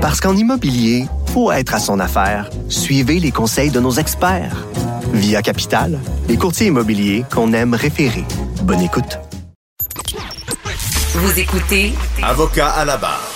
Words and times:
Parce 0.00 0.18
qu'en 0.18 0.34
immobilier, 0.34 1.04
faut 1.26 1.52
être 1.52 1.74
à 1.74 1.78
son 1.78 2.00
affaire. 2.00 2.48
Suivez 2.70 3.20
les 3.20 3.32
conseils 3.32 3.70
de 3.70 3.80
nos 3.80 3.90
experts. 3.90 4.66
Via 5.12 5.42
Capital, 5.42 5.98
les 6.26 6.38
courtiers 6.38 6.68
immobiliers 6.68 7.24
qu'on 7.30 7.52
aime 7.52 7.74
référer. 7.74 8.24
Bonne 8.62 8.80
écoute. 8.80 9.18
Vous 11.12 11.38
écoutez 11.38 11.92
Avocat 12.22 12.70
à 12.70 12.86
la 12.86 12.96
barre. 12.96 13.30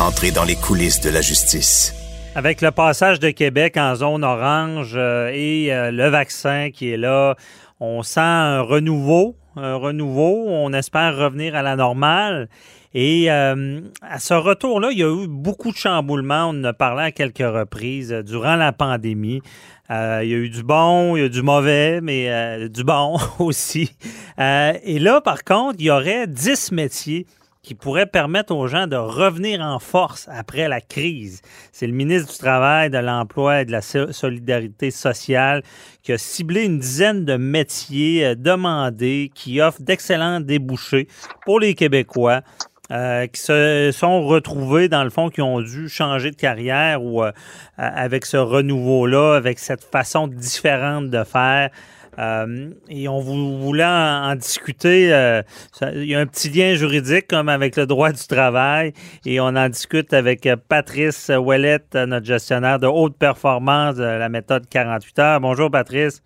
Entrez 0.00 0.30
dans 0.30 0.44
les 0.44 0.56
coulisses 0.56 1.02
de 1.02 1.10
la 1.10 1.20
justice. 1.20 1.94
Avec 2.34 2.62
le 2.62 2.70
passage 2.70 3.20
de 3.20 3.28
Québec 3.28 3.76
en 3.76 3.94
zone 3.94 4.24
orange 4.24 4.94
euh, 4.96 5.30
et 5.30 5.74
euh, 5.74 5.90
le 5.90 6.08
vaccin 6.08 6.70
qui 6.72 6.90
est 6.90 6.96
là, 6.96 7.36
on 7.80 8.02
sent 8.02 8.20
un 8.20 8.62
renouveau, 8.62 9.36
un 9.56 9.74
renouveau. 9.76 10.46
On 10.48 10.72
espère 10.72 11.16
revenir 11.16 11.54
à 11.54 11.62
la 11.62 11.76
normale. 11.76 12.48
Et 12.94 13.30
euh, 13.30 13.80
à 14.02 14.18
ce 14.18 14.34
retour-là, 14.34 14.90
il 14.92 14.98
y 14.98 15.02
a 15.02 15.10
eu 15.10 15.26
beaucoup 15.26 15.70
de 15.70 15.76
chamboulements. 15.76 16.50
On 16.50 16.60
en 16.60 16.64
a 16.64 16.72
parlé 16.72 17.04
à 17.04 17.10
quelques 17.10 17.38
reprises 17.38 18.12
euh, 18.12 18.22
durant 18.22 18.56
la 18.56 18.72
pandémie. 18.72 19.40
Euh, 19.90 20.20
il 20.22 20.30
y 20.30 20.34
a 20.34 20.36
eu 20.36 20.50
du 20.50 20.62
bon, 20.62 21.16
il 21.16 21.20
y 21.20 21.22
a 21.22 21.26
eu 21.26 21.30
du 21.30 21.42
mauvais, 21.42 22.00
mais 22.00 22.68
du 22.68 22.84
bon 22.84 23.18
aussi. 23.38 23.90
et 24.38 24.98
là, 24.98 25.20
par 25.20 25.44
contre, 25.44 25.76
il 25.78 25.86
y 25.86 25.90
aurait 25.90 26.26
10 26.26 26.72
métiers 26.72 27.26
qui 27.62 27.76
pourraient 27.76 28.06
permettre 28.06 28.52
aux 28.54 28.66
gens 28.66 28.88
de 28.88 28.96
revenir 28.96 29.60
en 29.60 29.78
force 29.78 30.28
après 30.32 30.68
la 30.68 30.80
crise. 30.80 31.42
C'est 31.70 31.86
le 31.86 31.92
ministre 31.92 32.32
du 32.32 32.38
Travail, 32.38 32.90
de 32.90 32.98
l'Emploi 32.98 33.60
et 33.60 33.64
de 33.64 33.70
la 33.70 33.82
Solidarité 33.82 34.90
sociale 34.90 35.62
qui 36.02 36.12
a 36.12 36.18
ciblé 36.18 36.64
une 36.64 36.80
dizaine 36.80 37.24
de 37.24 37.36
métiers 37.36 38.34
demandés 38.34 39.30
qui 39.32 39.60
offrent 39.60 39.82
d'excellents 39.82 40.40
débouchés 40.40 41.06
pour 41.44 41.60
les 41.60 41.74
Québécois. 41.74 42.40
Euh, 42.90 43.26
qui 43.26 43.40
se 43.40 43.90
sont 43.90 44.26
retrouvés, 44.26 44.88
dans 44.88 45.02
le 45.02 45.08
fond, 45.08 45.30
qui 45.30 45.40
ont 45.40 45.62
dû 45.62 45.88
changer 45.88 46.30
de 46.30 46.36
carrière 46.36 47.02
ou 47.02 47.22
euh, 47.22 47.32
avec 47.78 48.26
ce 48.26 48.36
renouveau-là, 48.36 49.36
avec 49.36 49.58
cette 49.60 49.84
façon 49.84 50.26
différente 50.26 51.08
de 51.08 51.24
faire. 51.24 51.70
Euh, 52.18 52.70
et 52.88 53.08
on 53.08 53.20
voulait 53.20 53.84
en, 53.84 54.34
discuter. 54.34 55.06
il 55.94 56.04
y 56.04 56.14
a 56.14 56.20
un 56.20 56.26
petit 56.26 56.50
lien 56.50 56.74
juridique 56.74 57.26
comme 57.28 57.48
avec 57.48 57.76
le 57.76 57.86
droit 57.86 58.12
du 58.12 58.26
travail 58.26 58.92
et 59.24 59.40
on 59.40 59.46
en 59.46 59.68
discute 59.68 60.12
avec 60.12 60.48
Patrice 60.68 61.30
Ouellette, 61.30 61.94
notre 61.94 62.26
gestionnaire 62.26 62.78
de 62.78 62.86
haute 62.86 63.16
performance 63.16 63.96
de 63.96 64.04
la 64.04 64.28
méthode 64.28 64.68
48 64.68 65.18
heures. 65.18 65.40
Bonjour 65.40 65.70
Patrice. 65.70 66.22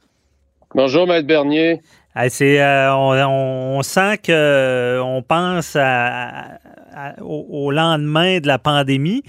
Bonjour 0.74 1.06
Maître 1.06 1.26
Bernier. 1.26 1.80
C'est, 2.28 2.62
euh, 2.62 2.94
on, 2.94 3.82
sent 3.82 4.18
que 4.18 4.32
euh, 4.32 5.02
on 5.02 5.22
pense 5.22 5.76
au, 7.20 7.70
lendemain 7.70 8.40
de 8.40 8.46
la 8.46 8.58
pandémie. 8.58 9.22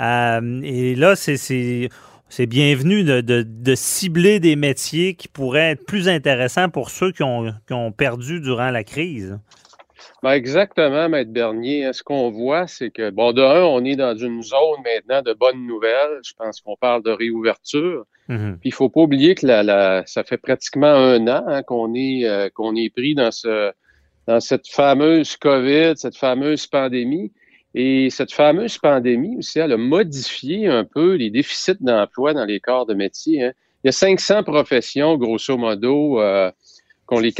Euh, 0.00 0.60
et 0.62 0.96
là, 0.96 1.14
c'est, 1.14 1.36
c'est, 1.36 1.88
bienvenu 2.42 3.04
de, 3.04 3.74
cibler 3.74 4.40
des 4.40 4.56
métiers 4.56 5.14
qui 5.14 5.28
pourraient 5.28 5.72
être 5.72 5.86
plus 5.86 6.08
intéressants 6.08 6.68
pour 6.68 6.90
ceux 6.90 7.12
qui 7.12 7.22
ont, 7.22 7.52
qui 7.66 7.72
ont 7.72 7.92
perdu 7.92 8.40
durant 8.40 8.70
la 8.70 8.84
crise. 8.84 9.38
Ben 10.22 10.30
exactement, 10.30 11.08
Maître 11.08 11.32
Bernier. 11.32 11.92
Ce 11.92 12.02
qu'on 12.02 12.30
voit, 12.30 12.66
c'est 12.66 12.90
que, 12.90 13.10
bon, 13.10 13.32
de 13.32 13.42
un, 13.42 13.62
on 13.62 13.84
est 13.84 13.96
dans 13.96 14.16
une 14.16 14.42
zone 14.42 14.80
maintenant 14.82 15.20
de 15.20 15.34
bonnes 15.34 15.66
nouvelles. 15.66 16.20
Je 16.24 16.32
pense 16.32 16.62
qu'on 16.62 16.76
parle 16.76 17.02
de 17.02 17.10
réouverture. 17.10 18.06
Mm-hmm. 18.30 18.52
Puis 18.58 18.70
il 18.70 18.72
faut 18.72 18.88
pas 18.88 19.02
oublier 19.02 19.34
que 19.34 19.46
la, 19.46 20.02
ça 20.06 20.24
fait 20.24 20.38
pratiquement 20.38 20.86
un 20.86 21.28
an 21.28 21.44
hein, 21.46 21.62
qu'on 21.62 21.94
est 21.94 22.24
euh, 22.24 22.48
qu'on 22.48 22.74
est 22.74 22.88
pris 22.88 23.14
dans 23.14 23.30
ce 23.30 23.72
dans 24.26 24.40
cette 24.40 24.66
fameuse 24.66 25.36
COVID, 25.36 25.92
cette 25.96 26.16
fameuse 26.16 26.66
pandémie. 26.66 27.30
Et 27.74 28.08
cette 28.10 28.32
fameuse 28.32 28.78
pandémie 28.78 29.36
aussi, 29.36 29.58
elle 29.58 29.72
a 29.72 29.76
modifié 29.76 30.68
un 30.68 30.84
peu 30.84 31.14
les 31.14 31.30
déficits 31.30 31.76
d'emploi 31.80 32.32
dans 32.32 32.44
les 32.44 32.60
corps 32.60 32.86
de 32.86 32.94
métier. 32.94 33.44
Hein. 33.44 33.52
Il 33.82 33.88
y 33.88 33.90
a 33.90 33.92
500 33.92 34.44
professions, 34.44 35.16
grosso 35.16 35.56
modo, 35.56 36.20
euh, 36.20 36.50
qu'on 37.06 37.18
les 37.18 37.34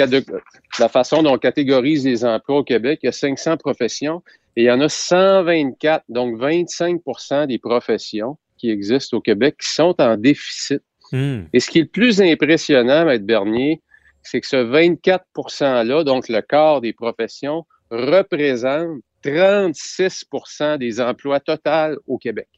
la 0.78 0.88
façon 0.88 1.22
dont 1.22 1.34
on 1.34 1.38
catégorise 1.38 2.04
les 2.04 2.24
emplois 2.24 2.58
au 2.58 2.64
Québec, 2.64 3.00
il 3.02 3.06
y 3.06 3.08
a 3.08 3.12
500 3.12 3.56
professions 3.56 4.22
et 4.56 4.62
il 4.62 4.66
y 4.66 4.70
en 4.70 4.80
a 4.80 4.88
124, 4.88 6.04
donc 6.08 6.38
25% 6.38 7.46
des 7.46 7.58
professions 7.58 8.36
qui 8.58 8.70
existent 8.70 9.16
au 9.16 9.20
Québec 9.20 9.56
qui 9.60 9.70
sont 9.70 9.94
en 10.00 10.16
déficit. 10.16 10.82
Hmm. 11.12 11.42
Et 11.52 11.60
ce 11.60 11.70
qui 11.70 11.78
est 11.78 11.82
le 11.82 11.88
plus 11.88 12.20
impressionnant, 12.20 13.04
Maître 13.04 13.24
Bernier, 13.24 13.80
c'est 14.22 14.40
que 14.40 14.46
ce 14.46 14.56
24 14.56 15.24
%-là, 15.34 16.04
donc 16.04 16.28
le 16.28 16.40
quart 16.40 16.80
des 16.80 16.92
professions, 16.92 17.64
représente 17.90 19.00
36% 19.24 20.78
des 20.78 21.00
emplois 21.00 21.40
totaux 21.40 22.00
au 22.06 22.18
Québec. 22.18 22.48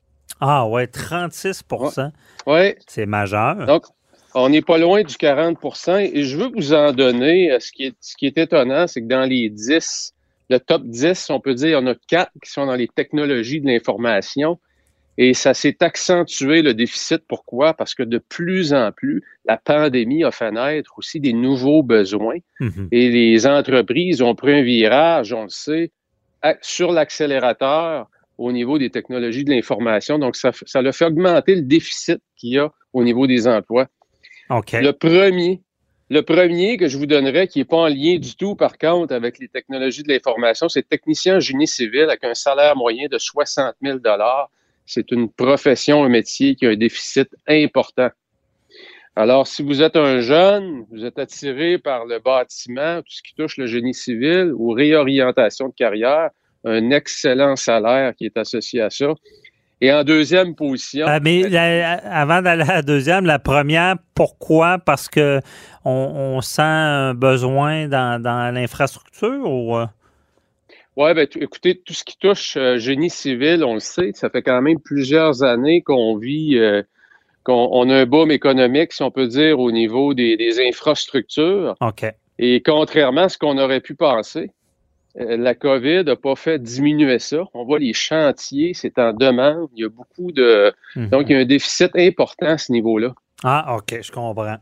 Ah 0.40 0.66
ouais, 0.68 0.86
36 0.86 1.62
Oui. 2.46 2.74
C'est 2.86 3.06
majeur. 3.06 3.66
Donc, 3.66 3.84
on 4.34 4.50
n'est 4.50 4.62
pas 4.62 4.76
loin 4.76 5.02
du 5.02 5.14
40% 5.14 6.10
et 6.12 6.24
je 6.24 6.36
veux 6.36 6.50
vous 6.54 6.74
en 6.74 6.92
donner. 6.92 7.52
Euh, 7.52 7.60
ce 7.60 7.72
qui 7.72 7.84
est, 7.84 7.94
ce 8.00 8.16
qui 8.16 8.26
est 8.26 8.36
étonnant, 8.36 8.86
c'est 8.86 9.00
que 9.00 9.06
dans 9.06 9.24
les 9.24 9.48
10, 9.48 10.12
le 10.50 10.60
top 10.60 10.82
10, 10.84 11.30
on 11.30 11.40
peut 11.40 11.54
dire, 11.54 11.78
en 11.78 11.86
a 11.86 11.94
quatre 12.06 12.32
qui 12.44 12.50
sont 12.50 12.66
dans 12.66 12.74
les 12.74 12.88
technologies 12.88 13.60
de 13.60 13.66
l'information. 13.66 14.58
Et 15.18 15.32
ça 15.32 15.54
s'est 15.54 15.78
accentué 15.80 16.60
le 16.60 16.74
déficit. 16.74 17.22
Pourquoi? 17.26 17.72
Parce 17.72 17.94
que 17.94 18.02
de 18.02 18.18
plus 18.18 18.74
en 18.74 18.92
plus, 18.92 19.22
la 19.46 19.56
pandémie 19.56 20.24
a 20.24 20.30
fait 20.30 20.52
naître 20.52 20.98
aussi 20.98 21.20
des 21.20 21.32
nouveaux 21.32 21.82
besoins. 21.82 22.36
Mm-hmm. 22.60 22.88
Et 22.92 23.08
les 23.08 23.46
entreprises 23.46 24.20
ont 24.20 24.34
pris 24.34 24.52
un 24.52 24.62
virage, 24.62 25.32
on 25.32 25.44
le 25.44 25.48
sait, 25.48 25.90
sur 26.60 26.92
l'accélérateur 26.92 28.08
au 28.38 28.52
niveau 28.52 28.78
des 28.78 28.90
technologies 28.90 29.44
de 29.44 29.50
l'information. 29.50 30.18
Donc, 30.18 30.36
ça, 30.36 30.50
ça 30.66 30.92
fait 30.92 31.04
augmenter 31.04 31.54
le 31.54 31.62
déficit 31.62 32.18
qu'il 32.36 32.50
y 32.50 32.58
a 32.58 32.70
au 32.92 33.02
niveau 33.02 33.26
des 33.26 33.46
emplois. 33.46 33.86
Le 34.48 34.92
premier, 34.92 35.62
le 36.08 36.20
premier 36.20 36.76
que 36.76 36.86
je 36.88 36.98
vous 36.98 37.06
donnerais, 37.06 37.48
qui 37.48 37.58
n'est 37.58 37.64
pas 37.64 37.78
en 37.78 37.88
lien 37.88 38.18
du 38.18 38.36
tout, 38.36 38.54
par 38.54 38.78
contre, 38.78 39.14
avec 39.14 39.38
les 39.38 39.48
technologies 39.48 40.02
de 40.02 40.12
l'information, 40.12 40.68
c'est 40.68 40.88
technicien 40.88 41.36
en 41.36 41.40
génie 41.40 41.66
civil 41.66 42.02
avec 42.02 42.22
un 42.24 42.34
salaire 42.34 42.76
moyen 42.76 43.08
de 43.10 43.18
60 43.18 43.74
000 43.82 43.98
C'est 44.84 45.10
une 45.10 45.30
profession, 45.30 46.04
un 46.04 46.08
métier 46.08 46.54
qui 46.54 46.66
a 46.66 46.70
un 46.70 46.76
déficit 46.76 47.28
important. 47.48 48.10
Alors, 49.18 49.46
si 49.46 49.62
vous 49.62 49.80
êtes 49.80 49.96
un 49.96 50.20
jeune, 50.20 50.84
vous 50.90 51.06
êtes 51.06 51.18
attiré 51.18 51.78
par 51.78 52.04
le 52.04 52.18
bâtiment, 52.18 52.98
tout 52.98 53.12
ce 53.12 53.22
qui 53.22 53.34
touche 53.34 53.56
le 53.56 53.66
génie 53.66 53.94
civil 53.94 54.52
ou 54.54 54.72
réorientation 54.72 55.68
de 55.68 55.74
carrière, 55.74 56.28
un 56.66 56.90
excellent 56.90 57.56
salaire 57.56 58.14
qui 58.14 58.26
est 58.26 58.36
associé 58.36 58.82
à 58.82 58.90
ça. 58.90 59.14
Et 59.80 59.90
en 59.90 60.04
deuxième 60.04 60.54
position. 60.54 61.06
Euh, 61.06 61.18
mais 61.22 61.44
avant 61.56 62.42
d'aller 62.42 62.62
à 62.62 62.76
la 62.76 62.82
deuxième, 62.82 63.24
la 63.24 63.38
première, 63.38 63.96
pourquoi? 64.14 64.78
Parce 64.78 65.08
que 65.08 65.40
on, 65.86 66.40
sent 66.42 66.62
un 66.62 67.14
besoin 67.14 67.88
dans, 67.88 68.54
l'infrastructure 68.54 69.50
ou. 69.50 69.76
Euh? 69.76 69.86
Oui, 70.96 71.14
ben, 71.14 71.26
écoutez, 71.40 71.78
tout 71.78 71.92
ce 71.92 72.04
qui 72.04 72.18
touche 72.18 72.56
euh, 72.56 72.78
génie 72.78 73.10
civil, 73.10 73.64
on 73.64 73.74
le 73.74 73.80
sait, 73.80 74.12
ça 74.14 74.30
fait 74.30 74.42
quand 74.42 74.60
même 74.62 74.80
plusieurs 74.80 75.42
années 75.42 75.82
qu'on 75.82 76.16
vit, 76.16 76.58
qu'on 77.46 77.88
a 77.88 77.94
un 77.94 78.06
boom 78.06 78.32
économique, 78.32 78.92
si 78.92 79.02
on 79.04 79.12
peut 79.12 79.28
dire, 79.28 79.60
au 79.60 79.70
niveau 79.70 80.14
des, 80.14 80.36
des 80.36 80.58
infrastructures. 80.66 81.76
OK. 81.80 82.04
Et 82.38 82.60
contrairement 82.60 83.22
à 83.22 83.28
ce 83.28 83.38
qu'on 83.38 83.56
aurait 83.56 83.80
pu 83.80 83.94
penser, 83.94 84.50
euh, 85.20 85.36
la 85.36 85.54
COVID 85.54 86.04
n'a 86.04 86.16
pas 86.16 86.34
fait 86.34 86.60
diminuer 86.60 87.20
ça. 87.20 87.44
On 87.54 87.64
voit 87.64 87.78
les 87.78 87.92
chantiers, 87.92 88.72
c'est 88.74 88.98
en 88.98 89.12
demande. 89.12 89.68
Il 89.76 89.82
y 89.82 89.84
a 89.84 89.88
beaucoup 89.88 90.32
de. 90.32 90.74
Mhm. 90.96 91.08
Donc, 91.08 91.26
il 91.28 91.32
y 91.32 91.36
a 91.36 91.38
un 91.38 91.44
déficit 91.44 91.90
important 91.94 92.46
à 92.46 92.58
ce 92.58 92.72
niveau-là. 92.72 93.14
Ah, 93.44 93.76
OK, 93.76 93.96
je 94.02 94.10
comprends. 94.10 94.56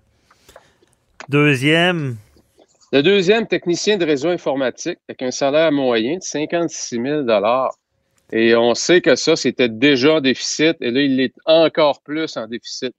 Deuxième. 1.29 2.17
Le 2.93 3.03
deuxième, 3.03 3.47
technicien 3.47 3.97
de 3.97 4.05
réseau 4.05 4.29
informatique, 4.29 4.99
avec 5.09 5.23
un 5.23 5.31
salaire 5.31 5.73
moyen 5.73 6.19
de 6.19 6.23
56 6.23 7.01
000 7.01 7.23
Et 8.33 8.55
on 8.57 8.75
sait 8.75 9.01
que 9.01 9.15
ça, 9.15 9.37
c'était 9.37 9.69
déjà 9.69 10.15
en 10.15 10.21
déficit. 10.21 10.77
Et 10.81 10.91
là, 10.91 11.01
il 11.01 11.21
est 11.21 11.35
encore 11.45 12.03
plus 12.03 12.37
en 12.37 12.47
déficit. 12.47 12.95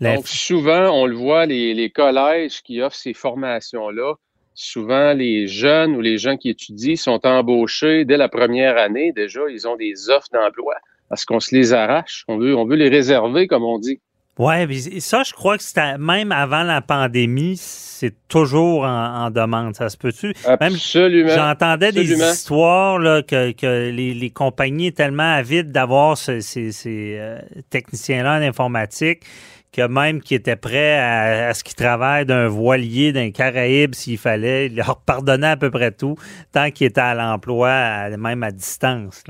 Donc, 0.00 0.26
souvent, 0.26 0.90
on 0.90 1.06
le 1.06 1.14
voit, 1.14 1.46
les 1.46 1.90
collèges 1.90 2.62
qui 2.62 2.80
offrent 2.82 2.96
ces 2.96 3.14
formations-là, 3.14 4.14
souvent 4.54 5.12
les 5.12 5.46
jeunes 5.46 5.96
ou 5.96 6.00
les 6.00 6.18
gens 6.18 6.36
qui 6.36 6.50
étudient 6.50 6.96
sont 6.96 7.24
embauchés 7.26 8.04
dès 8.04 8.16
la 8.16 8.28
première 8.28 8.76
année. 8.76 9.12
Déjà, 9.12 9.40
ils 9.50 9.66
ont 9.66 9.76
des 9.76 10.10
offres 10.10 10.28
d'emploi 10.32 10.74
parce 11.08 11.24
qu'on 11.24 11.40
se 11.40 11.54
les 11.54 11.72
arrache. 11.72 12.24
On 12.28 12.38
veut, 12.38 12.56
on 12.56 12.64
veut 12.64 12.76
les 12.76 12.88
réserver, 12.88 13.46
comme 13.46 13.64
on 13.64 13.78
dit. 13.78 14.00
Oui, 14.36 15.00
ça, 15.00 15.22
je 15.22 15.32
crois 15.32 15.56
que 15.56 15.62
c'était 15.62 15.96
même 15.96 16.32
avant 16.32 16.64
la 16.64 16.80
pandémie, 16.80 17.56
c'est 17.56 18.14
toujours 18.26 18.84
en, 18.84 19.30
demande. 19.30 19.76
Ça 19.76 19.88
se 19.88 19.96
peut-tu? 19.96 20.34
Absolument. 20.44 21.30
J'entendais 21.30 21.92
des 21.92 22.12
histoires 22.12 22.98
là, 22.98 23.22
que, 23.22 23.90
les, 23.90 24.30
compagnies 24.30 24.88
sont 24.88 24.94
tellement 24.94 25.34
avides 25.34 25.70
d'avoir 25.70 26.18
ces, 26.18 26.40
euh, 26.86 27.38
techniciens-là 27.70 28.38
en 28.38 28.42
informatique 28.42 29.22
que 29.72 29.86
même 29.86 30.20
qui 30.20 30.34
étaient 30.34 30.56
prêts 30.56 30.98
à, 30.98 31.52
ce 31.52 31.64
qu'ils 31.64 31.74
travaillent 31.74 32.26
d'un 32.26 32.46
voilier, 32.46 33.12
d'un 33.12 33.30
Caraïbe 33.30 33.94
s'il 33.94 34.18
fallait, 34.18 34.66
il 34.66 34.76
leur 34.76 35.00
pardonnait 35.00 35.48
à 35.48 35.56
peu 35.56 35.70
près 35.70 35.90
tout 35.90 36.16
tant 36.52 36.70
qu'ils 36.70 36.88
étaient 36.88 37.00
à 37.00 37.14
l'emploi, 37.14 38.10
même 38.16 38.42
à 38.44 38.52
distance. 38.52 39.24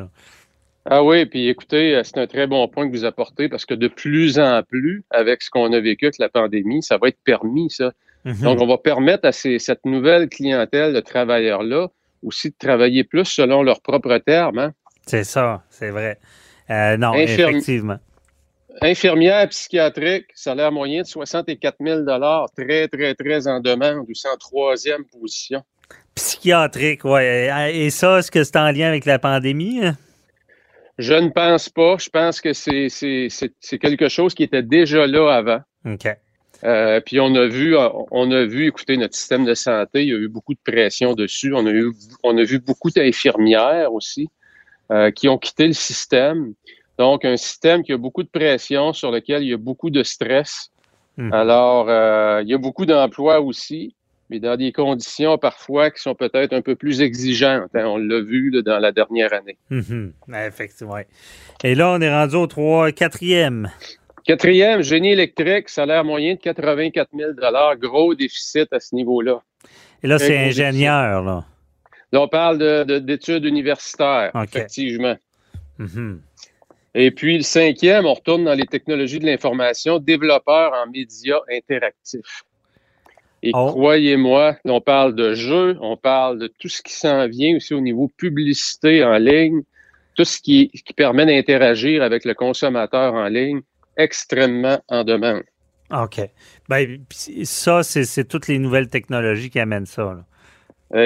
Ah 0.86 1.02
oui, 1.02 1.24
puis 1.24 1.48
écoutez, 1.48 1.98
c'est 2.04 2.18
un 2.18 2.26
très 2.26 2.46
bon 2.46 2.68
point 2.68 2.86
que 2.86 2.94
vous 2.94 3.04
apportez 3.06 3.48
parce 3.48 3.64
que 3.64 3.72
de 3.74 3.88
plus 3.88 4.38
en 4.38 4.62
plus, 4.62 5.02
avec 5.10 5.42
ce 5.42 5.48
qu'on 5.48 5.72
a 5.72 5.80
vécu 5.80 6.04
avec 6.06 6.18
la 6.18 6.28
pandémie, 6.28 6.82
ça 6.82 6.98
va 6.98 7.08
être 7.08 7.18
permis, 7.24 7.70
ça. 7.70 7.92
Mhm. 8.24 8.42
Donc, 8.42 8.60
on 8.60 8.66
va 8.66 8.78
permettre 8.78 9.26
à 9.26 9.32
ces, 9.32 9.58
cette 9.58 9.84
nouvelle 9.86 10.28
clientèle 10.28 10.92
de 10.92 11.00
travailleurs-là 11.00 11.88
aussi 12.22 12.50
de 12.50 12.54
travailler 12.58 13.04
plus 13.04 13.24
selon 13.26 13.62
leurs 13.62 13.80
propres 13.82 14.16
termes. 14.18 14.58
Hein? 14.58 14.72
C'est 15.06 15.24
ça, 15.24 15.62
c'est 15.70 15.90
vrai. 15.90 16.18
Euh, 16.70 16.96
non, 16.96 17.12
Infirmi- 17.12 17.50
effectivement. 17.50 17.98
Infirmière 18.80 19.48
psychiatrique, 19.50 20.26
salaire 20.34 20.72
moyen 20.72 21.02
de 21.02 21.06
64 21.06 21.76
000 21.80 22.00
très, 22.56 22.88
très, 22.88 23.14
très 23.14 23.46
en 23.46 23.60
demande, 23.60 24.06
aussi 24.10 24.26
en 24.26 24.36
troisième 24.36 25.04
position. 25.04 25.62
Psychiatrique, 26.14 27.04
oui. 27.04 27.22
Et 27.72 27.90
ça, 27.90 28.18
est-ce 28.18 28.30
que 28.30 28.42
c'est 28.42 28.56
en 28.56 28.70
lien 28.70 28.88
avec 28.88 29.04
la 29.04 29.18
pandémie? 29.18 29.80
hein? 29.84 29.96
Je 30.98 31.14
ne 31.14 31.28
pense 31.30 31.68
pas. 31.68 31.96
Je 31.98 32.08
pense 32.08 32.40
que 32.40 32.52
c'est 32.52 32.88
c'est- 32.88 33.28
c'est- 33.30 33.78
quelque 33.78 34.08
chose 34.08 34.34
qui 34.34 34.42
était 34.44 34.62
déjà 34.62 35.06
là 35.06 35.28
avant. 35.34 35.60
OK. 35.86 36.06
Euh, 36.62 37.00
puis 37.00 37.20
on 37.20 37.34
a 37.34 37.46
vu, 37.46 37.76
on 38.10 38.30
a 38.30 38.44
vu, 38.44 38.68
écoutez, 38.68 38.96
notre 38.96 39.14
système 39.14 39.44
de 39.44 39.54
santé, 39.54 40.02
il 40.02 40.08
y 40.08 40.12
a 40.14 40.16
eu 40.16 40.28
beaucoup 40.28 40.54
de 40.54 40.60
pression 40.64 41.14
dessus. 41.14 41.52
On 41.54 41.66
a 41.66 41.70
eu, 41.70 41.92
on 42.22 42.38
a 42.38 42.42
vu 42.44 42.58
beaucoup 42.58 42.90
d'infirmières 42.90 43.92
aussi 43.92 44.28
euh, 44.90 45.10
qui 45.10 45.28
ont 45.28 45.36
quitté 45.36 45.66
le 45.66 45.72
système. 45.72 46.54
Donc, 46.96 47.24
un 47.24 47.36
système 47.36 47.82
qui 47.82 47.92
a 47.92 47.96
beaucoup 47.98 48.22
de 48.22 48.28
pression, 48.28 48.92
sur 48.92 49.10
lequel 49.10 49.42
il 49.42 49.48
y 49.48 49.52
a 49.52 49.56
beaucoup 49.58 49.90
de 49.90 50.02
stress. 50.02 50.70
Mhm. 51.16 51.32
Alors, 51.32 51.86
euh, 51.88 52.40
il 52.42 52.48
y 52.48 52.54
a 52.54 52.58
beaucoup 52.58 52.86
d'emplois 52.86 53.40
aussi, 53.40 53.94
mais 54.30 54.40
dans 54.40 54.56
des 54.56 54.72
conditions 54.72 55.36
parfois 55.38 55.90
qui 55.90 56.00
sont 56.00 56.14
peut-être 56.14 56.52
un 56.52 56.62
peu 56.62 56.74
plus 56.76 57.00
exigeantes. 57.02 57.70
hein. 57.74 57.84
On 57.86 57.96
l'a 57.98 58.20
vu 58.20 58.50
là, 58.50 58.62
dans 58.62 58.78
la 58.78 58.92
dernière 58.92 59.32
année. 59.32 59.56
Mhm. 59.70 60.12
Effectivement. 60.46 60.98
Et 61.62 61.74
là, 61.74 61.90
on 61.90 62.00
est 62.00 62.10
rendu 62.10 62.36
au 62.36 62.46
3, 62.46 62.92
quatrième. 62.92 63.70
Quatrième, 64.24 64.82
génie 64.82 65.12
électrique, 65.12 65.68
salaire 65.68 66.02
moyen 66.04 66.34
de 66.34 66.38
84 66.40 67.10
000 67.14 67.32
gros 67.78 68.14
déficit 68.14 68.72
à 68.72 68.80
ce 68.80 68.94
niveau-là. 68.94 69.42
Et 70.02 70.06
là, 70.06 70.18
c'est 70.18 70.28
déficit. 70.30 70.64
ingénieur, 70.64 71.22
là. 71.22 71.44
Là, 72.12 72.20
on 72.22 72.28
parle 72.28 72.58
de- 72.58 72.84
de- 72.84 72.98
d'études 73.00 73.44
universitaires, 73.44 74.30
effectivement. 74.44 75.16
Mhm. 75.78 76.20
Et 76.94 77.10
puis, 77.10 77.36
le 77.38 77.42
cinquième, 77.42 78.06
on 78.06 78.14
retourne 78.14 78.44
dans 78.44 78.54
les 78.54 78.66
technologies 78.66 79.18
de 79.18 79.26
l'information, 79.26 79.98
développeur 79.98 80.72
en 80.72 80.88
médias 80.90 81.40
interactifs. 81.50 82.44
Et 83.46 83.50
Oh. 83.52 83.66
croyez-moi, 83.66 84.56
on 84.64 84.80
parle 84.80 85.14
de 85.14 85.34
jeux, 85.34 85.76
on 85.82 85.98
parle 85.98 86.38
de 86.38 86.46
tout 86.46 86.68
ce 86.68 86.80
qui 86.82 86.94
s'en 86.94 87.28
vient 87.28 87.56
aussi 87.56 87.74
au 87.74 87.80
niveau 87.80 88.10
publicité 88.16 89.04
en 89.04 89.18
ligne, 89.18 89.60
tout 90.14 90.24
ce 90.24 90.40
qui, 90.40 90.70
qui 90.70 90.94
permet 90.94 91.26
d'interagir 91.26 92.02
avec 92.02 92.24
le 92.24 92.32
consommateur 92.32 93.12
en 93.12 93.28
ligne, 93.28 93.60
extrêmement 93.98 94.80
en 94.88 95.04
demande. 95.04 95.42
OK. 95.92 96.20
Ben, 96.70 96.98
ça, 97.42 97.82
c'est 97.82 98.24
toutes 98.26 98.48
les 98.48 98.58
nouvelles 98.58 98.88
technologies 98.88 99.50
qui 99.50 99.60
amènent 99.60 99.84
ça. 99.84 100.14
là. 100.14 100.24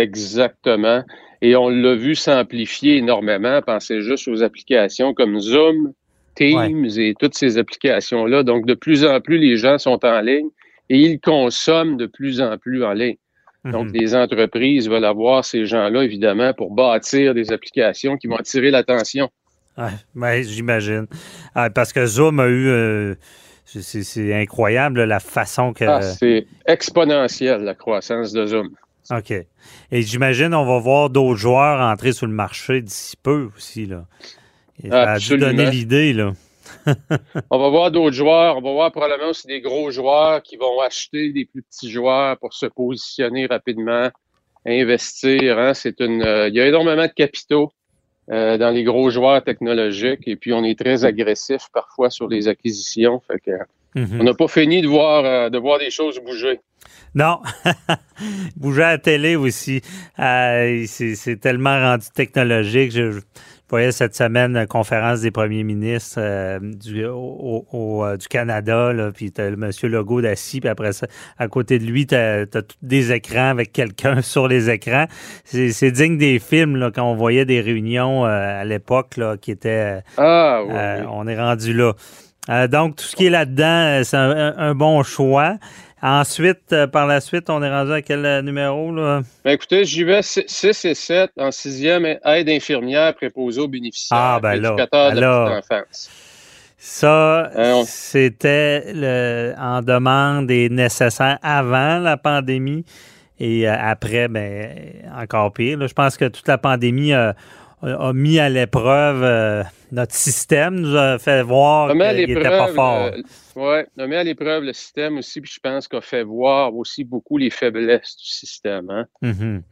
Exactement. 0.00 1.02
Et 1.42 1.56
on 1.56 1.68
l'a 1.68 1.96
vu 1.96 2.14
s'amplifier 2.14 2.98
énormément. 2.98 3.60
Pensez 3.62 4.00
juste 4.02 4.28
aux 4.28 4.44
applications 4.44 5.12
comme 5.12 5.40
Zoom, 5.40 5.92
Teams 6.36 6.86
et 6.96 7.14
toutes 7.18 7.34
ces 7.34 7.58
applications-là. 7.58 8.44
Donc, 8.44 8.64
de 8.64 8.74
plus 8.74 9.04
en 9.04 9.20
plus, 9.20 9.38
les 9.38 9.56
gens 9.56 9.78
sont 9.78 10.04
en 10.04 10.20
ligne 10.20 10.50
et 10.90 10.98
ils 10.98 11.20
consomment 11.20 11.96
de 11.96 12.06
plus 12.06 12.40
en 12.40 12.56
plus 12.58 12.84
en 12.84 12.92
ligne. 12.92 13.16
Donc, 13.64 13.88
Mhm. 13.88 13.92
les 13.94 14.14
entreprises 14.14 14.88
veulent 14.88 15.04
avoir 15.04 15.44
ces 15.44 15.66
gens-là, 15.66 16.02
évidemment, 16.04 16.54
pour 16.54 16.70
bâtir 16.74 17.34
des 17.34 17.52
applications 17.52 18.16
qui 18.16 18.26
vont 18.28 18.36
attirer 18.36 18.70
l'attention. 18.70 19.28
Ouais, 19.76 19.90
ben, 20.14 20.42
j'imagine. 20.42 21.06
Ah, 21.54 21.68
parce 21.70 21.92
que 21.92 22.06
Zoom 22.06 22.40
a 22.40 22.46
eu. 22.46 22.68
euh, 22.68 23.14
c'est- 23.64 24.32
incroyable 24.34 25.04
la 25.04 25.20
façon 25.20 25.72
que. 25.74 25.84
Ah, 25.84 26.00
c'est 26.02 26.46
exponentiel, 26.66 27.62
la 27.62 27.74
croissance 27.74 28.32
de 28.32 28.46
Zoom. 28.46 28.70
OK. 29.10 29.30
Et 29.30 30.02
j'imagine 30.02 30.54
on 30.54 30.64
va 30.66 30.78
voir 30.78 31.10
d'autres 31.10 31.36
joueurs 31.38 31.80
entrer 31.80 32.12
sur 32.12 32.26
le 32.26 32.32
marché 32.32 32.80
d'ici 32.82 33.16
peu 33.22 33.48
aussi. 33.56 33.86
Là. 33.86 34.04
Et 34.82 34.90
ça 34.90 35.12
a 35.12 35.18
dû 35.18 35.36
donner 35.36 35.70
l'idée. 35.70 36.12
là. 36.12 36.32
On 37.50 37.58
va 37.58 37.68
voir 37.68 37.90
d'autres 37.90 38.14
joueurs. 38.16 38.56
On 38.56 38.60
va 38.60 38.72
voir 38.72 38.92
probablement 38.92 39.30
aussi 39.30 39.46
des 39.46 39.60
gros 39.60 39.90
joueurs 39.90 40.42
qui 40.42 40.56
vont 40.56 40.80
acheter 40.80 41.32
des 41.32 41.44
plus 41.44 41.62
petits 41.62 41.90
joueurs 41.90 42.36
pour 42.38 42.52
se 42.54 42.66
positionner 42.66 43.46
rapidement, 43.46 44.08
investir. 44.66 45.58
hein. 45.58 45.74
C'est 45.74 46.00
une, 46.00 46.22
euh, 46.22 46.48
il 46.48 46.54
y 46.54 46.60
a 46.60 46.66
énormément 46.66 47.06
de 47.06 47.12
capitaux 47.12 47.70
euh, 48.30 48.58
dans 48.58 48.70
les 48.70 48.84
gros 48.84 49.10
joueurs 49.10 49.42
technologiques 49.42 50.26
et 50.26 50.36
puis 50.36 50.52
on 50.52 50.62
est 50.64 50.78
très 50.78 51.04
agressif 51.04 51.62
parfois 51.72 52.10
sur 52.10 52.28
les 52.28 52.48
acquisitions. 52.48 53.20
Fait 53.26 53.38
que, 53.40 53.52
Mhm. 53.94 54.20
on 54.20 54.24
n'a 54.24 54.34
pas 54.34 54.48
fini 54.48 54.82
de 54.82 54.86
voir, 54.86 55.24
euh, 55.24 55.48
de 55.48 55.56
voir 55.58 55.78
des 55.78 55.90
choses 55.90 56.20
bouger. 56.20 56.60
Non. 57.14 57.40
Bouger 58.56 58.82
à 58.82 58.90
la 58.92 58.98
télé 58.98 59.34
aussi. 59.34 59.80
C'est 60.16 61.14
c'est 61.14 61.36
tellement 61.40 61.80
rendu 61.80 62.06
technologique. 62.14 62.92
Je, 62.92 63.12
je 63.12 63.20
voyais 63.70 63.92
cette 63.92 64.16
semaine 64.16 64.56
une 64.56 64.66
conférence 64.66 65.20
des 65.20 65.30
premiers 65.30 65.62
ministres 65.64 66.18
euh, 66.18 66.58
du, 66.60 67.04
au, 67.06 67.66
au- 67.72 68.04
euh, 68.04 68.16
du 68.16 68.26
Canada, 68.28 68.92
là, 68.92 69.10
puis 69.12 69.30
t'as 69.30 69.50
le 69.50 69.56
monsieur 69.56 69.88
Legault 69.88 70.20
d'assis, 70.22 70.60
puis 70.60 70.68
après 70.68 70.92
ça, 70.92 71.06
à 71.38 71.48
côté 71.48 71.78
de 71.78 71.84
lui, 71.84 72.06
t'as 72.06 72.42
as 72.42 72.46
tous 72.46 72.76
des 72.82 73.12
écrans 73.12 73.48
avec 73.50 73.72
quelqu'un 73.72 74.22
sur 74.22 74.48
les 74.48 74.70
écrans. 74.70 75.06
C'est 75.44 75.70
c'est 75.72 75.90
digne 75.90 76.16
des 76.18 76.38
films, 76.38 76.76
là, 76.76 76.90
quand 76.94 77.04
on 77.10 77.14
voyait 77.14 77.44
des 77.44 77.60
réunions 77.60 78.24
euh, 78.26 78.60
à 78.62 78.64
l'époque, 78.64 79.16
là, 79.16 79.36
qui 79.36 79.50
étaient... 79.50 80.00
Ah 80.16 80.62
oui. 80.66 80.72
Euh, 80.74 81.00
oui. 81.02 81.06
on 81.12 81.26
est 81.28 81.38
rendu 81.38 81.72
là. 81.74 81.92
Euh, 82.50 82.66
donc, 82.66 82.96
tout 82.96 83.04
ce 83.04 83.14
qui 83.14 83.26
est 83.26 83.30
là-dedans, 83.30 83.64
euh, 84.00 84.04
c'est 84.04 84.16
un- 84.16 84.54
un 84.56 84.74
bon 84.74 85.02
choix. 85.02 85.56
Ensuite, 86.00 86.72
euh, 86.72 86.86
par 86.86 87.06
la 87.06 87.20
suite, 87.20 87.50
on 87.50 87.60
est 87.62 87.68
rendu 87.70 87.92
à 87.92 88.02
quel 88.02 88.24
euh, 88.24 88.40
numéro? 88.42 88.94
Là? 88.94 89.22
Ben, 89.44 89.52
écoutez, 89.52 89.84
j'y 89.84 90.04
vais 90.04 90.22
6 90.22 90.84
et 90.84 90.94
7 90.94 91.30
en 91.38 91.50
sixième 91.50 92.06
aide 92.24 92.48
infirmière 92.48 93.14
préposée 93.14 93.60
aux 93.60 93.66
bénéficiaires. 93.68 94.18
Ah, 94.20 94.38
ben 94.40 94.60
là, 94.60 94.68
éducateur 94.68 95.12
de 95.12 95.20
la 95.20 95.26
alors. 95.28 95.56
petite 95.60 95.72
enfance. 95.72 96.10
Ça, 96.80 97.50
Euh, 97.56 97.72
on- 97.74 97.84
c'était 97.84 99.54
en 99.58 99.82
demande 99.82 100.48
et 100.52 100.68
nécessaire 100.68 101.38
avant 101.42 101.98
la 101.98 102.16
pandémie 102.16 102.84
et 103.40 103.66
après, 103.66 104.28
ben, 104.28 104.70
encore 105.20 105.52
pire. 105.52 105.78
là. 105.78 105.88
Je 105.88 105.94
pense 105.94 106.16
que 106.16 106.26
toute 106.26 106.46
la 106.46 106.58
pandémie 106.58 107.12
a, 107.12 107.34
a 107.82 108.12
mis 108.12 108.38
à 108.38 108.48
l'épreuve 108.48 109.22
euh, 109.22 109.62
notre 109.92 110.14
système, 110.14 110.80
nous 110.80 110.96
a 110.96 111.18
fait 111.18 111.42
voir 111.42 111.90
qu'il 111.90 111.98
n'était 111.98 112.34
pas 112.34 112.40
l'épreuve, 112.40 112.74
fort. 112.74 113.10
euh, 113.12 113.20
ouais, 113.56 113.86
on 113.98 114.08
met 114.08 114.16
à 114.16 114.24
l'épreuve 114.24 114.64
le 114.64 114.72
système 114.72 115.18
aussi, 115.18 115.40
puis 115.40 115.52
je 115.54 115.60
pense 115.60 115.88
qu'on 115.88 116.00
fait 116.00 116.22
voir 116.24 116.74
aussi 116.74 117.04
beaucoup 117.04 117.38
les 117.38 117.50
faiblesses 117.50 118.16
du 118.16 118.26
système. 118.28 118.90
Hein? 118.90 119.06
Mhm. 119.22 119.62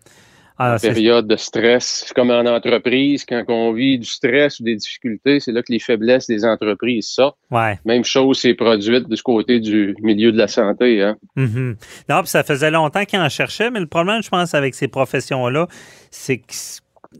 Ah, 0.59 0.79
période 0.81 1.27
de 1.27 1.37
stress, 1.37 2.11
comme 2.17 2.31
en 2.31 2.47
entreprise, 2.47 3.27
quand 3.27 3.45
on 3.49 3.75
vit 3.75 3.99
du 3.99 4.07
stress 4.07 4.59
ou 4.59 4.65
des 4.65 4.75
difficultés, 4.77 5.39
c'est 5.39 5.53
là 5.53 5.61
que 5.63 5.71
les 5.71 5.79
faiblesses 5.79 6.27
des 6.27 6.47
entreprises 6.47 7.09
sortent. 7.09 7.37
ouais. 7.51 7.79
Même 7.85 8.05
chose 8.05 8.39
s'est 8.39 8.55
produite 8.55 9.07
de 9.07 9.17
ce 9.17 9.23
côté 9.23 9.61
du 9.61 9.95
milieu 10.01 10.33
de 10.33 10.39
la 10.39 10.49
santé. 10.49 11.03
Hein? 11.03 11.19
Mhm. 11.37 11.77
Non, 12.09 12.21
puis 12.23 12.31
ça 12.31 12.43
faisait 12.43 12.71
longtemps 12.71 13.05
qu'ils 13.05 13.21
en 13.21 13.29
cherchaient, 13.29 13.71
mais 13.71 13.81
le 13.81 13.87
problème, 13.87 14.23
je 14.23 14.31
pense, 14.31 14.55
avec 14.55 14.75
ces 14.75 14.89
professions-là, 14.89 15.69
c'est 16.11 16.39
que 16.39 16.55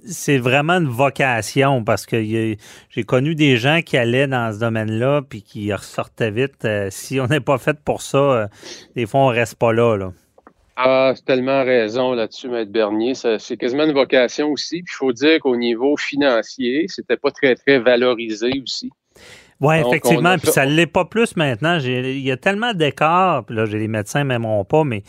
c'est 0.05 0.39
vraiment 0.39 0.75
une 0.75 0.89
vocation 0.89 1.85
parce 1.85 2.07
que 2.07 2.23
j'ai 2.23 3.05
connu 3.05 3.35
des 3.35 3.57
gens 3.57 3.81
qui 3.83 3.97
allaient 3.97 4.27
dans 4.27 4.53
ce 4.53 4.59
domaine-là 4.59 5.23
puis 5.23 5.43
qui 5.43 5.73
ressortaient 5.73 6.31
vite. 6.31 6.65
Euh, 6.65 6.89
si 6.91 7.21
on 7.21 7.27
n'est 7.27 7.41
pas 7.41 7.59
fait 7.59 7.79
pour 7.85 8.03
ça, 8.03 8.19
euh, 8.19 8.47
des 8.95 9.07
fois, 9.07 9.21
on 9.21 9.27
reste 9.29 9.57
pas 9.57 9.73
là. 9.73 9.97
là. 9.97 10.13
Ah, 10.77 11.13
c'est 11.17 11.25
tellement 11.25 11.65
raison 11.65 12.13
là-dessus, 12.13 12.49
Maître 12.49 12.71
Bernier. 12.71 13.15
C'est 13.15 13.57
quasiment 13.57 13.85
une 13.85 13.95
vocation 13.95 14.49
aussi. 14.51 14.83
Puis 14.83 14.95
il 14.95 14.99
faut 14.99 15.13
dire 15.13 15.41
qu'au 15.41 15.57
niveau 15.57 15.97
financier, 15.97 16.85
c'était 16.89 17.17
pas 17.17 17.31
très, 17.31 17.55
très 17.55 17.79
valorisé 17.79 18.51
aussi. 18.63 18.91
Oui, 19.61 19.77
effectivement. 19.77 20.37
Puis 20.37 20.53
ça 20.53 20.67
ne 20.67 20.73
l'est 20.73 20.87
pas 20.87 21.07
plus 21.07 21.35
maintenant. 21.37 21.79
Il 21.79 22.21
y 22.21 22.31
a 22.31 22.37
tellement 22.37 22.75
d'écarts. 22.75 23.47
Puis 23.47 23.57
là, 23.57 23.65
j'ai 23.65 23.79
les 23.79 23.89
médecins 23.89 24.25
m'aimeront 24.25 24.65
pas, 24.65 24.85
mais 24.85 25.03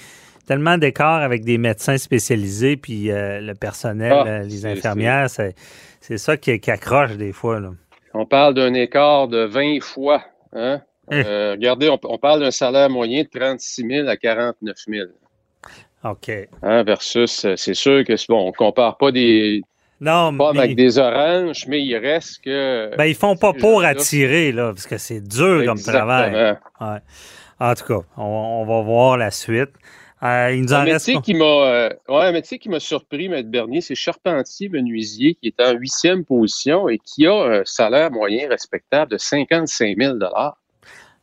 tellement 0.48 0.78
d'écarts 0.78 1.22
avec 1.22 1.44
des 1.46 1.58
médecins 1.60 1.98
spécialisés 1.98 2.78
puis 2.78 3.12
euh, 3.12 3.40
le 3.42 3.54
personnel, 3.54 4.14
Ah, 4.14 4.26
euh, 4.28 4.40
les 4.44 4.66
infirmières. 4.66 5.30
C'est 5.30 5.54
c'est 6.00 6.18
ça 6.18 6.38
qui, 6.38 6.58
qui 6.60 6.72
accroche 6.72 7.18
des 7.18 7.34
fois. 7.34 7.60
Là. 7.60 7.72
On 8.14 8.26
parle 8.26 8.54
d'un 8.54 8.74
écart 8.74 9.28
de 9.28 9.44
20 9.44 9.84
fois. 9.84 10.24
Hein? 10.54 10.82
Hein. 10.82 10.82
Euh, 11.10 11.52
regardez, 11.54 11.90
on, 11.90 11.98
on 12.04 12.18
parle 12.18 12.42
d'un 12.42 12.52
salaire 12.52 12.90
moyen 12.90 13.24
de 13.24 13.30
36 13.30 13.86
000 13.88 14.08
à 14.10 14.18
49 14.18 14.76
000. 14.90 15.08
OK. 16.04 16.32
Hein, 16.62 16.84
versus, 16.84 17.48
c'est 17.56 17.74
sûr 17.74 18.04
que, 18.04 18.18
c'est 18.18 18.28
bon, 18.28 18.46
on 18.46 18.52
compare 18.52 18.98
pas 18.98 19.12
des 19.14 19.62
Non, 20.02 20.36
pommes 20.36 20.58
mais 20.58 20.64
avec 20.64 20.76
des 20.76 21.00
oranges, 21.00 21.66
mais 21.68 21.82
il 21.82 21.96
reste 21.96 22.44
que... 22.44 22.94
ben, 22.98 23.06
ils 23.06 23.16
font 23.16 23.38
pas 23.38 23.54
pour 23.54 23.86
attirer, 23.86 24.52
là, 24.52 24.74
parce 24.74 24.86
que 24.86 24.98
c'est 24.98 25.22
dur 25.26 25.64
comme 25.66 25.80
travail. 25.80 26.58
Ouais. 26.82 26.98
En 27.60 27.74
tout 27.74 27.86
cas, 27.86 28.06
on, 28.18 28.24
on 28.24 28.66
va 28.66 28.82
voir 28.82 29.16
la 29.16 29.32
suite. 29.32 29.72
Euh, 30.24 30.52
il 30.52 30.64
nous 30.64 30.74
en 30.74 30.78
un 30.78 30.84
reste. 30.84 31.08
métier 31.08 31.22
qui 31.22 31.34
m'a 31.36 31.46
euh, 31.46 31.90
ouais, 32.10 32.26
un 32.26 32.32
métier 32.32 32.58
qui 32.58 32.70
m'a 32.70 32.80
surpris, 32.80 33.30
Maître 33.30 33.50
Bernier, 33.50 33.82
c'est 33.82 33.94
charpentier 33.94 34.68
menuisier 34.68 35.36
qui 35.36 35.48
est 35.48 35.62
en 35.62 35.74
huitième 35.74 36.26
position 36.26 36.90
et 36.90 36.98
qui 36.98 37.28
a 37.28 37.36
un 37.36 37.62
salaire 37.66 38.10
moyen 38.12 38.50
respectable 38.50 39.12
de 39.12 39.18
55 39.18 39.96
000 39.96 40.18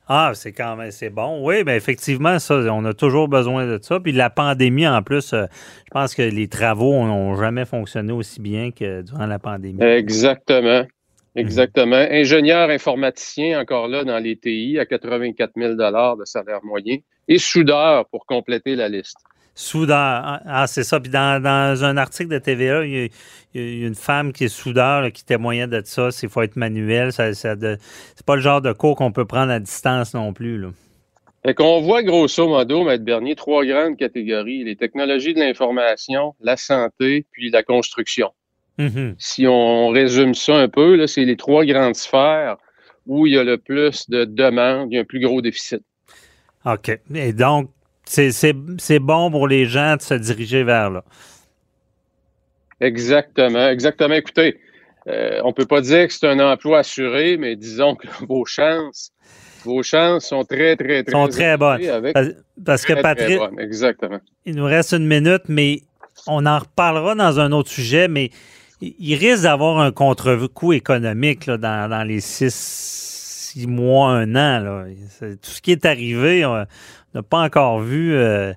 Ah, 0.06 0.30
c'est 0.34 0.52
quand 0.52 0.76
même 0.76 0.92
c'est 0.92 1.10
bon. 1.10 1.44
Oui, 1.44 1.64
bien 1.64 1.74
effectivement, 1.74 2.38
ça, 2.38 2.54
on 2.54 2.84
a 2.84 2.94
toujours 2.94 3.26
besoin 3.26 3.66
de 3.66 3.80
ça. 3.82 3.98
Puis 3.98 4.12
la 4.12 4.30
pandémie, 4.30 4.86
en 4.86 5.02
plus, 5.02 5.32
euh, 5.32 5.46
je 5.86 5.90
pense 5.90 6.14
que 6.14 6.22
les 6.22 6.46
travaux 6.46 6.92
n'ont 6.92 7.34
jamais 7.34 7.64
fonctionné 7.64 8.12
aussi 8.12 8.40
bien 8.40 8.70
que 8.70 9.02
durant 9.02 9.26
la 9.26 9.40
pandémie. 9.40 9.82
Exactement. 9.82 10.84
Exactement. 11.36 12.06
Ingénieur 12.10 12.70
informaticien, 12.70 13.60
encore 13.60 13.88
là, 13.88 14.04
dans 14.04 14.18
les 14.18 14.36
TI, 14.36 14.78
à 14.78 14.86
84 14.86 15.52
000 15.56 15.74
de 15.74 16.24
salaire 16.24 16.60
moyen. 16.62 16.98
Et 17.26 17.38
soudeur, 17.38 18.06
pour 18.08 18.26
compléter 18.26 18.76
la 18.76 18.88
liste. 18.88 19.16
Soudeur. 19.56 19.96
Ah, 19.96 20.42
ah, 20.46 20.66
c'est 20.66 20.82
ça. 20.82 20.98
Puis 20.98 21.10
dans, 21.10 21.40
dans, 21.42 21.84
un 21.84 21.96
article 21.96 22.28
de 22.28 22.38
TVA, 22.38 22.84
il 22.84 22.92
y 22.92 23.04
a, 23.04 23.08
il 23.54 23.80
y 23.80 23.84
a 23.84 23.86
une 23.86 23.94
femme 23.94 24.32
qui 24.32 24.44
est 24.44 24.48
soudeur 24.48 25.00
là, 25.00 25.10
qui 25.10 25.24
témoignait 25.24 25.68
de 25.68 25.80
ça. 25.84 26.08
Il 26.22 26.28
faut 26.28 26.42
être 26.42 26.56
manuel. 26.56 27.12
Ça, 27.12 27.32
ça 27.34 27.54
de, 27.54 27.78
c'est 28.16 28.26
pas 28.26 28.34
le 28.34 28.42
genre 28.42 28.60
de 28.60 28.72
cours 28.72 28.96
qu'on 28.96 29.12
peut 29.12 29.24
prendre 29.24 29.52
à 29.52 29.60
distance 29.60 30.12
non 30.12 30.32
plus. 30.32 30.58
Là. 30.58 30.70
Fait 31.44 31.54
qu'on 31.54 31.82
voit 31.82 32.02
grosso 32.02 32.48
modo, 32.48 32.84
Maître 32.84 33.04
Bernier, 33.04 33.36
trois 33.36 33.64
grandes 33.64 33.96
catégories. 33.96 34.64
Les 34.64 34.76
technologies 34.76 35.34
de 35.34 35.40
l'information, 35.40 36.34
la 36.40 36.56
santé, 36.56 37.26
puis 37.30 37.50
la 37.50 37.62
construction. 37.62 38.30
Mm-hmm. 38.78 39.14
Si 39.18 39.46
on 39.46 39.88
résume 39.88 40.34
ça 40.34 40.56
un 40.56 40.68
peu, 40.68 41.06
c'est 41.06 41.24
les 41.24 41.36
trois 41.36 41.64
grandes 41.64 41.94
sphères 41.94 42.56
où 43.06 43.26
il 43.26 43.34
y 43.34 43.38
a 43.38 43.44
le 43.44 43.58
plus 43.58 44.08
de 44.08 44.24
demandes, 44.24 44.88
il 44.90 44.96
y 44.96 44.98
a 44.98 45.02
un 45.02 45.04
plus 45.04 45.20
gros 45.20 45.40
déficit. 45.42 45.82
OK. 46.64 46.98
Et 47.14 47.32
donc, 47.32 47.70
c'est 48.04 48.98
bon 48.98 49.30
pour 49.30 49.48
les 49.48 49.66
gens 49.66 49.96
de 49.96 50.02
se 50.02 50.14
diriger 50.14 50.64
vers 50.64 50.90
là. 50.90 51.04
Exactement, 52.80 53.68
exactement. 53.68 54.14
Écoutez, 54.14 54.58
euh, 55.06 55.40
on 55.44 55.52
peut 55.52 55.66
pas 55.66 55.80
dire 55.80 56.08
que 56.08 56.12
c'est 56.12 56.28
un 56.28 56.40
emploi 56.40 56.80
assuré, 56.80 57.36
mais 57.36 57.56
disons 57.56 57.94
que 57.94 58.06
vos 58.26 58.44
chances, 58.44 59.12
vos 59.64 59.82
chances 59.82 60.26
sont 60.26 60.44
très, 60.44 60.76
très, 60.76 61.02
très, 61.02 61.12
sont 61.12 61.28
très 61.28 61.56
bonnes. 61.56 61.84
Avec 61.86 62.14
parce, 62.14 62.28
parce 62.64 62.82
très, 62.82 62.96
que 62.96 63.00
Patrick, 63.00 63.40
exactement. 63.58 64.20
Il 64.44 64.56
nous 64.56 64.64
reste 64.64 64.92
une 64.92 65.06
minute, 65.06 65.42
mais 65.48 65.82
on 66.26 66.46
en 66.46 66.58
reparlera 66.58 67.14
dans 67.14 67.40
un 67.40 67.52
autre 67.52 67.70
sujet, 67.70 68.08
mais 68.08 68.30
il 68.98 69.14
risque 69.16 69.42
d'avoir 69.42 69.78
un 69.78 69.92
contre-coup 69.92 70.72
économique 70.72 71.46
là, 71.46 71.56
dans, 71.56 71.90
dans, 71.90 72.04
les 72.04 72.20
six, 72.20 72.54
six, 72.54 73.66
mois, 73.66 74.10
un 74.10 74.34
an. 74.34 74.60
Là. 74.60 74.86
Tout 75.20 75.50
ce 75.50 75.60
qui 75.60 75.72
est 75.72 75.84
arrivé, 75.84 76.44
on 76.44 76.66
n'a 77.14 77.22
pas 77.22 77.38
encore 77.38 77.80
vu 77.80 78.14
euh, 78.14 78.52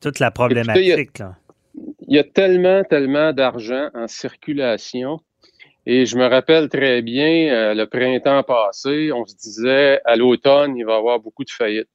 toute 0.00 0.18
la 0.18 0.30
problématique. 0.30 0.98
Écoutez, 0.98 1.24
il 2.08 2.16
y 2.16 2.18
a 2.18 2.24
tellement, 2.24 2.82
tellement 2.84 3.32
d'argent 3.32 3.88
en 3.94 4.08
circulation. 4.08 5.20
Et 5.86 6.04
je 6.04 6.16
me 6.16 6.26
rappelle 6.26 6.68
très 6.68 7.00
bien, 7.02 7.50
euh, 7.50 7.74
le 7.74 7.86
printemps 7.86 8.42
passé, 8.42 9.10
on 9.12 9.24
se 9.26 9.34
disait 9.36 10.00
à 10.04 10.16
l'automne, 10.16 10.76
il 10.76 10.84
va 10.84 10.94
y 10.94 10.96
avoir 10.96 11.18
beaucoup 11.18 11.44
de 11.44 11.50
faillites. 11.50 11.88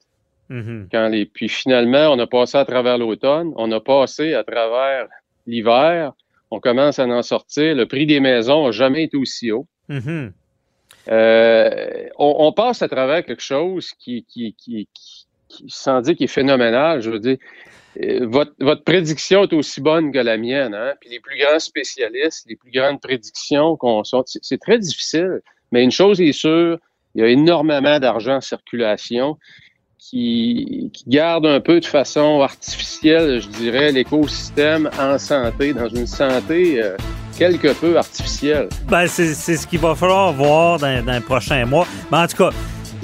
Mm 0.50 0.62
-hmm. 0.62 0.88
Quand 0.92 1.08
les... 1.10 1.26
Puis 1.26 1.50
finalement, 1.50 2.08
on 2.14 2.20
a 2.20 2.28
passé 2.28 2.58
à 2.58 2.66
travers 2.66 2.98
l'automne, 2.98 3.52
on 3.56 3.72
a 3.72 3.80
passé 3.80 4.34
à 4.34 4.44
travers 4.44 5.08
l'hiver, 5.46 6.14
on 6.54 6.60
commence 6.60 7.00
à 7.00 7.06
en 7.06 7.24
sortir. 7.24 7.76
Le 7.76 7.86
prix 7.86 8.06
des 8.06 8.20
maisons 8.20 8.66
n'a 8.66 8.72
jamais 8.72 9.04
été 9.04 9.18
aussi 9.18 9.52
haut. 9.52 9.68
Mm 9.90 10.00
-hmm. 10.00 10.32
euh, 11.10 12.08
on, 12.18 12.36
on, 12.46 12.52
passe 12.54 12.82
à 12.82 12.88
travers 12.88 13.22
quelque 13.26 13.48
chose 13.54 13.86
qui, 14.02 14.16
qui, 14.32 14.56
qui, 14.62 14.88
qui, 14.94 15.64
sans 15.68 16.00
dire 16.02 16.16
qui 16.16 16.26
est 16.26 16.36
phénoménal, 16.40 17.02
je 17.02 17.10
veux 17.14 17.24
dire, 17.30 17.38
votre, 18.38 18.54
votre, 18.60 18.84
prédiction 18.84 19.44
est 19.44 19.54
aussi 19.54 19.80
bonne 19.82 20.12
que 20.16 20.20
la 20.32 20.38
mienne. 20.38 20.74
Hein? 20.74 20.94
Puis 21.00 21.10
les 21.16 21.20
plus 21.20 21.38
grands 21.42 21.60
spécialistes, 21.72 22.42
les 22.50 22.56
plus 22.56 22.72
grandes 22.72 23.02
prédictions 23.08 23.70
qu'on 23.78 24.04
sort, 24.04 24.26
c'est 24.50 24.62
très 24.68 24.80
difficile. 24.88 25.42
Mais 25.72 25.82
une 25.88 25.96
chose 26.02 26.18
est 26.22 26.38
sûre, 26.46 26.78
il 27.14 27.22
y 27.22 27.24
a 27.28 27.30
énormément 27.40 27.98
d'argent 28.00 28.38
en 28.38 28.42
circulation 28.54 29.38
qui, 30.10 30.90
qui, 30.94 31.04
garde 31.08 31.46
un 31.46 31.62
peu 31.62 31.80
de 31.80 31.86
façon 31.86 32.42
artificielle, 32.42 33.42
je 33.42 33.48
dirais, 33.48 33.92
l'écosystème 33.92 34.90
en 35.00 35.18
santé, 35.18 35.74
dans 35.74 35.88
une 35.88 36.08
santé 36.08 36.82
euh, 36.84 36.98
quelque 37.38 37.74
peu 37.74 37.98
artificielle. 37.98 38.68
Ben, 38.90 39.08
c'est 39.08 39.34
ce 39.34 39.66
qu'il 39.66 39.80
va 39.80 39.96
falloir 39.96 40.34
voir 40.34 40.80
dans, 40.80 41.06
dans 41.06 41.14
les 41.14 41.20
prochains 41.22 41.66
mois. 41.66 41.88
Mais 42.12 42.18
en 42.18 42.28
tout 42.28 42.38
cas, 42.38 42.50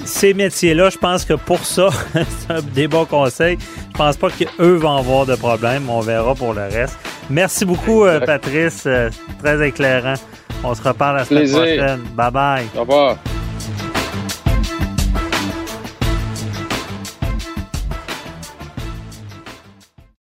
ces 0.04 0.34
métiers-là, 0.34 0.90
je 0.90 0.98
pense 0.98 1.24
que 1.24 1.34
pour 1.34 1.64
ça, 1.64 1.90
c'est 2.14 2.54
un 2.54 2.62
des 2.62 2.88
bons 2.88 3.06
conseils. 3.06 3.58
Je 3.94 3.98
pense 3.98 4.18
pas 4.18 4.30
qu'eux 4.30 4.76
vont 4.76 4.98
avoir 4.98 5.26
de 5.26 5.36
problème. 5.36 5.90
On 5.90 6.02
verra 6.02 6.36
pour 6.36 6.54
le 6.54 6.64
reste. 6.64 6.98
Merci 7.30 7.64
beaucoup, 7.64 8.04
euh, 8.04 8.20
Patrice. 8.20 8.84
Euh, 8.86 9.10
très 9.42 9.68
éclairant. 9.68 10.16
On 10.64 10.74
se 10.76 10.82
reparle 10.82 11.18
la 11.18 11.26
semaine 11.26 11.44
Plaisir. 11.44 11.60
prochaine. 11.60 12.00
Bye 12.16 12.32
bye. 12.32 12.66
Au 12.76 12.82
revoir. 12.82 13.18